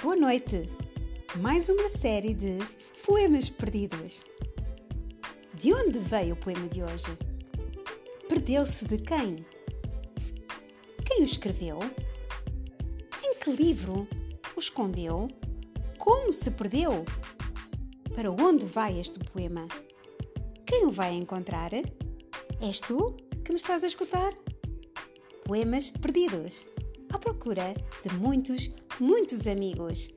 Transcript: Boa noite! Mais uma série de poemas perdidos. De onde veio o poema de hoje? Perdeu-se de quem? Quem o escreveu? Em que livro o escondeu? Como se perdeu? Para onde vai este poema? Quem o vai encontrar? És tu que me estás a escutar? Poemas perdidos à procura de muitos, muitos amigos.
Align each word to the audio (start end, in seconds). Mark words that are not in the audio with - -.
Boa 0.00 0.14
noite! 0.14 0.70
Mais 1.40 1.68
uma 1.68 1.88
série 1.88 2.32
de 2.32 2.58
poemas 3.04 3.48
perdidos. 3.48 4.24
De 5.54 5.74
onde 5.74 5.98
veio 5.98 6.34
o 6.34 6.36
poema 6.36 6.68
de 6.68 6.84
hoje? 6.84 7.06
Perdeu-se 8.28 8.84
de 8.84 8.98
quem? 8.98 9.44
Quem 11.04 11.22
o 11.22 11.24
escreveu? 11.24 11.80
Em 13.24 13.34
que 13.40 13.50
livro 13.50 14.06
o 14.54 14.60
escondeu? 14.60 15.26
Como 15.98 16.32
se 16.32 16.52
perdeu? 16.52 17.04
Para 18.14 18.30
onde 18.30 18.66
vai 18.66 19.00
este 19.00 19.18
poema? 19.18 19.66
Quem 20.64 20.86
o 20.86 20.92
vai 20.92 21.12
encontrar? 21.14 21.72
És 22.60 22.78
tu 22.78 23.16
que 23.44 23.50
me 23.50 23.56
estás 23.56 23.82
a 23.82 23.88
escutar? 23.88 24.32
Poemas 25.44 25.90
perdidos 25.90 26.68
à 27.12 27.18
procura 27.18 27.74
de 28.04 28.14
muitos, 28.14 28.70
muitos 29.00 29.46
amigos. 29.46 30.10